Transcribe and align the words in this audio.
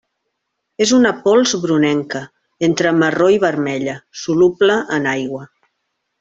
És 0.85 0.93
una 0.99 1.11
pols 1.27 1.53
brunenca, 1.65 2.21
entre 2.69 2.95
marró 3.03 3.29
i 3.35 3.37
vermella, 3.45 3.95
soluble 4.23 4.81
en 4.99 5.09
aigua. 5.15 5.47